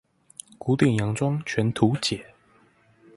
[0.57, 2.33] 古典洋裝全圖解